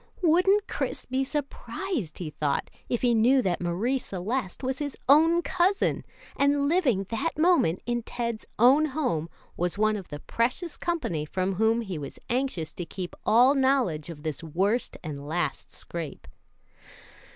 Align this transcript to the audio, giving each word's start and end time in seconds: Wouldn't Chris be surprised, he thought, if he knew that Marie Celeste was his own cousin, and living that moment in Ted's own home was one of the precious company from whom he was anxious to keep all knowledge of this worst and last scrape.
Wouldn't 0.23 0.67
Chris 0.67 1.05
be 1.05 1.23
surprised, 1.23 2.17
he 2.17 2.31
thought, 2.31 2.71
if 2.89 3.03
he 3.03 3.13
knew 3.13 3.43
that 3.43 3.61
Marie 3.61 3.99
Celeste 3.99 4.63
was 4.63 4.79
his 4.79 4.97
own 5.07 5.43
cousin, 5.43 6.03
and 6.35 6.67
living 6.67 7.03
that 7.11 7.37
moment 7.37 7.83
in 7.85 8.01
Ted's 8.01 8.47
own 8.57 8.87
home 8.97 9.29
was 9.55 9.77
one 9.77 9.95
of 9.95 10.07
the 10.07 10.19
precious 10.19 10.75
company 10.75 11.23
from 11.23 11.53
whom 11.53 11.81
he 11.81 11.99
was 11.99 12.17
anxious 12.31 12.73
to 12.73 12.83
keep 12.83 13.15
all 13.27 13.53
knowledge 13.53 14.09
of 14.09 14.23
this 14.23 14.43
worst 14.43 14.97
and 15.03 15.27
last 15.27 15.69
scrape. 15.71 16.27